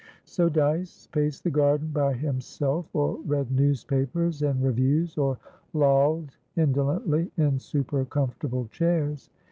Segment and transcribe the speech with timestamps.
[0.25, 5.37] So Dyce paced the garden by himself, or read newspapers and reviews, or
[5.73, 9.29] lolled indolently in super comfortable chairs.